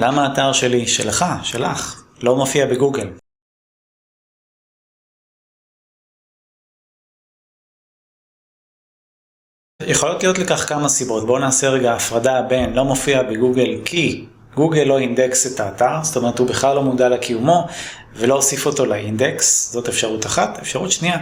[0.00, 3.10] למה האתר שלי, שלך, שלך, לא מופיע בגוגל?
[9.82, 14.82] יכולות להיות לכך כמה סיבות, בואו נעשה רגע הפרדה בין לא מופיע בגוגל כי גוגל
[14.82, 17.66] לא אינדקס את האתר, זאת אומרת הוא בכלל לא מודע לקיומו
[18.14, 20.58] ולא הוסיף אותו לאינדקס, זאת אפשרות אחת.
[20.58, 21.16] אפשרות שנייה,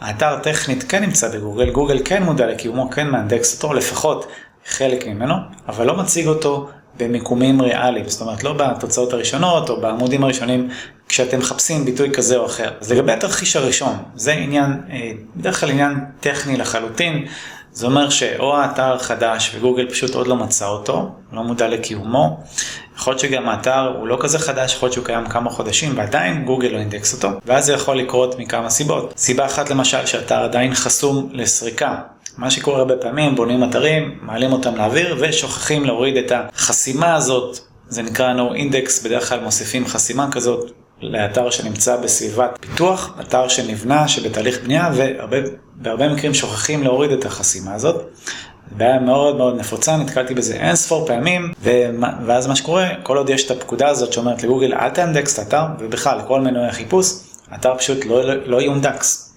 [0.00, 4.26] האתר טכנית כן נמצא בגוגל, גוגל כן מודע לקיומו, כן מאנדקס אותו, לפחות
[4.66, 5.34] חלק ממנו,
[5.68, 10.68] אבל לא מציג אותו במיקומים ריאליים, זאת אומרת לא בתוצאות הראשונות או בעמודים הראשונים
[11.08, 12.70] כשאתם מחפשים ביטוי כזה או אחר.
[12.80, 17.26] אז לגבי התרחיש הראשון, זה עניין, אה, בדרך כלל עניין טכני לחלוטין,
[17.72, 22.40] זה אומר שאו האתר חדש וגוגל פשוט עוד לא מצא אותו, לא מודע לקיומו,
[22.96, 26.44] יכול להיות שגם האתר הוא לא כזה חדש, יכול להיות שהוא קיים כמה חודשים ועדיין
[26.44, 29.14] גוגל לא אינדקס אותו, ואז זה יכול לקרות מכמה סיבות.
[29.16, 31.96] סיבה אחת למשל שהאתר עדיין חסום לסריקה.
[32.36, 38.02] מה שקורה הרבה פעמים, בונים אתרים, מעלים אותם לאוויר ושוכחים להוריד את החסימה הזאת, זה
[38.02, 40.70] נקרא no index, בדרך כלל מוסיפים חסימה כזאת
[41.02, 44.90] לאתר שנמצא בסביבת פיתוח, אתר שנבנה, שבתהליך בנייה,
[45.30, 48.02] ובהרבה מקרים שוכחים להוריד את החסימה הזאת.
[48.76, 51.52] בעיה מאוד מאוד נפוצה, נתקלתי בזה אין ספור פעמים,
[52.26, 55.64] ואז מה שקורה, כל עוד יש את הפקודה הזאת שאומרת לגוגל אל תאנדקס את האתר,
[55.78, 57.06] ובכלל לכל מנועי החיפוש,
[57.50, 59.31] האתר פשוט לא, לא יונדקס.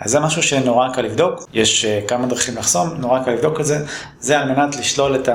[0.00, 3.66] אז זה משהו שנורא קל לבדוק, יש uh, כמה דרכים לחסום, נורא קל לבדוק את
[3.66, 3.84] זה,
[4.20, 5.28] זה על מנת לשלול את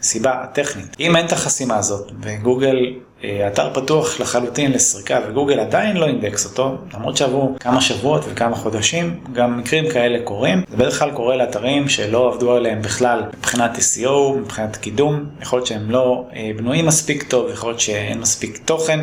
[0.00, 0.96] הסיבה הטכנית.
[1.00, 6.44] אם אין את החסימה הזאת, וגוגל, uh, אתר פתוח לחלוטין לסריקה, וגוגל עדיין לא אינדקס
[6.44, 10.62] אותו, למרות שעברו כמה שבועות וכמה חודשים, גם מקרים כאלה קורים.
[10.70, 15.66] זה בדרך כלל קורה לאתרים שלא עבדו עליהם בכלל מבחינת SEO, מבחינת קידום, יכול להיות
[15.66, 19.00] שהם לא uh, בנויים מספיק טוב, יכול להיות שאין מספיק תוכן.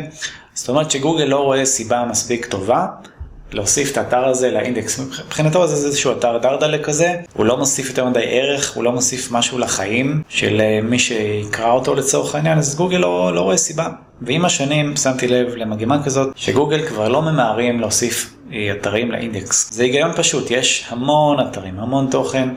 [0.54, 2.86] זאת אומרת שגוגל לא רואה סיבה מספיק טובה.
[3.52, 5.00] להוסיף את האתר הזה לאינדקס.
[5.26, 9.32] מבחינתו זה איזשהו אתר דרדלה כזה, הוא לא מוסיף יותר מדי ערך, הוא לא מוסיף
[9.32, 13.88] משהו לחיים של אה, מי שיקרא אותו לצורך העניין, אז גוגל לא, לא רואה סיבה.
[14.22, 19.72] ועם השנים שמתי לב למגימה כזאת, שגוגל כבר לא ממהרים להוסיף אה, אתרים לאינדקס.
[19.72, 22.48] זה היגיון פשוט, יש המון אתרים, המון תוכן,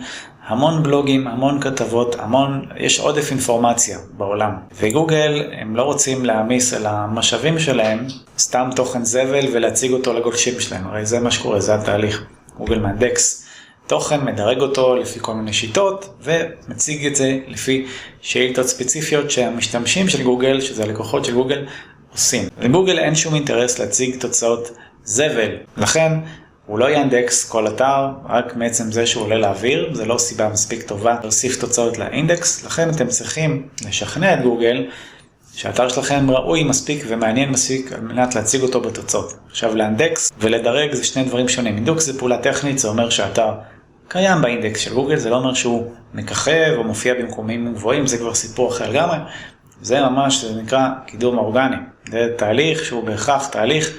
[0.51, 4.51] המון בלוגים, המון כתבות, המון, יש עודף אינפורמציה בעולם.
[4.79, 8.07] וגוגל, הם לא רוצים להעמיס על המשאבים שלהם
[8.39, 12.23] סתם תוכן זבל ולהציג אותו לגולשים שלהם, הרי זה מה שקורה, זה התהליך.
[12.57, 13.45] גוגל מהדקס
[13.87, 17.85] תוכן, מדרג אותו לפי כל מיני שיטות, ומציג את זה לפי
[18.21, 21.65] שאילתות ספציפיות שהמשתמשים של גוגל, שזה הלקוחות של גוגל,
[22.11, 22.43] עושים.
[22.61, 24.71] לגוגל אין שום אינטרס להציג תוצאות
[25.03, 26.11] זבל, לכן
[26.71, 30.83] הוא לא יאנדקס כל אתר, רק מעצם זה שהוא עולה לאוויר, זה לא סיבה מספיק
[30.83, 34.85] טובה להוסיף תוצאות לאינדקס, לכן אתם צריכים לשכנע את גוגל
[35.53, 39.33] שהאתר שלכם ראוי מספיק ומעניין מספיק על מנת להציג אותו בתוצאות.
[39.49, 41.75] עכשיו לאנדקס ולדרג זה שני דברים שונים.
[41.75, 43.51] אינדוקס זה פעולה טכנית, זה אומר שהאתר
[44.07, 48.33] קיים באינדקס של גוגל, זה לא אומר שהוא מככב או מופיע במקומים גבוהים, זה כבר
[48.33, 49.17] סיפור אחר לגמרי.
[49.81, 51.75] זה ממש, זה נקרא קידום אורגני.
[52.11, 53.97] זה תהליך שהוא בהכרח תהליך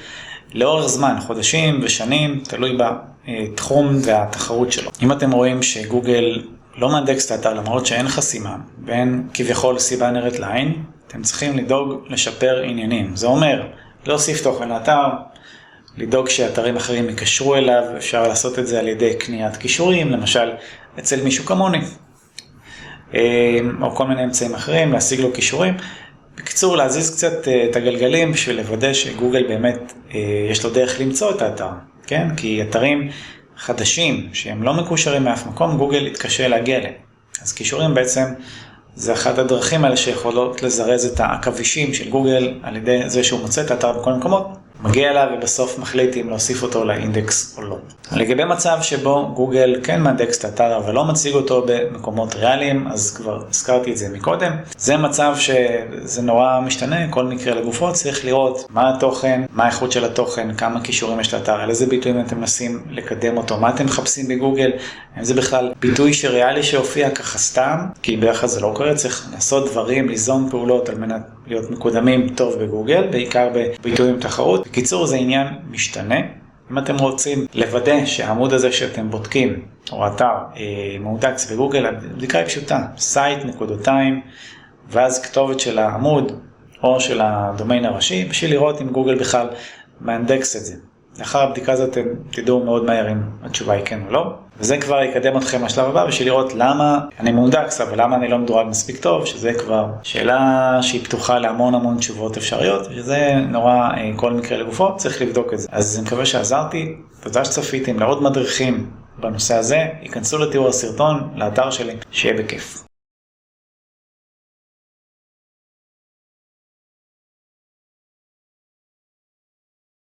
[0.55, 4.91] לאורך זמן, חודשים ושנים, תלוי בתחום והתחרות שלו.
[5.03, 6.43] אם אתם רואים שגוגל
[6.77, 12.05] לא מאנדקס את האתר למרות שאין חסימה ואין כביכול סיבה נראית לעין, אתם צריכים לדאוג
[12.09, 13.17] לשפר עניינים.
[13.17, 13.67] זה אומר
[14.07, 15.09] להוסיף תוכן לאתר,
[15.97, 20.51] לדאוג שאתרים אחרים יקשרו אליו, אפשר לעשות את זה על ידי קניית כישורים, למשל
[20.99, 21.81] אצל מישהו כמוני,
[23.15, 25.75] אה, או כל מיני אמצעים אחרים, להשיג לו כישורים.
[26.37, 30.21] בקיצור, להזיז קצת אה, את הגלגלים בשביל לוודא שגוגל באמת, אה,
[30.51, 31.69] יש לו דרך למצוא את האתר,
[32.07, 32.29] כן?
[32.37, 33.09] כי אתרים
[33.57, 36.95] חדשים שהם לא מקושרים מאף מקום, גוגל יתקשה להגיע אליהם.
[37.43, 38.25] אז כישורים בעצם
[38.95, 43.63] זה אחת הדרכים האלה שיכולות לזרז את העכבישים של גוגל על ידי זה שהוא מוצא
[43.63, 44.49] את האתר בכל המקומות,
[44.83, 47.77] מגיע אליו ובסוף מחליט אם להוסיף אותו לאינדקס או לא.
[48.13, 53.15] לגבי מצב שבו גוגל כן מאנדקס את האתר אבל לא מציג אותו במקומות ריאליים, אז
[53.17, 54.53] כבר הזכרתי את זה מקודם.
[54.79, 60.05] זה מצב שזה נורא משתנה, כל מקרה לגופו, צריך לראות מה התוכן, מה האיכות של
[60.05, 64.29] התוכן, כמה כישורים יש לאתר, על איזה ביטויים אתם מנסים לקדם אותו, מה אתם מחפשים
[64.29, 64.71] בגוגל,
[65.19, 69.29] אם זה בכלל ביטוי שריאלי שהופיע ככה סתם, כי בדרך כלל זה לא קורה, צריך
[69.35, 74.67] לעשות דברים, ליזום פעולות על מנת להיות מקודמים טוב בגוגל, בעיקר בביטויי תחרות.
[74.67, 76.21] בקיצור, זה עניין משתנה.
[76.73, 79.63] אם אתם רוצים לוודא שהעמוד הזה שאתם בודקים,
[79.93, 80.25] או אתר,
[80.57, 84.21] אה, מאונדקס בגוגל, הבדיקה היא פשוטה, site נקודותיים,
[84.89, 86.33] ואז כתובת של העמוד
[86.83, 89.49] או של הדומיין הראשי, בשביל לראות אם גוגל בכלל
[90.01, 90.75] מאנדקס את זה.
[91.19, 94.35] לאחר הבדיקה הזאת אתם תדעו מאוד מהר אם התשובה היא כן או לא.
[94.63, 98.39] וזה כבר יקדם אתכם לשלב הבא בשביל לראות למה אני מונדקס, אבל למה אני לא
[98.39, 104.11] מדורג מספיק טוב, שזה כבר שאלה שהיא פתוחה להמון המון תשובות אפשריות, שזה נורא אה,
[104.17, 105.69] כל מקרה לגופו, צריך לבדוק את זה.
[105.73, 111.97] אז אני מקווה שעזרתי, תודה שצפיתם לעוד מדריכים בנושא הזה, ייכנסו לתיאור הסרטון, לאתר שלי,
[112.11, 112.92] שיהיה בכיף.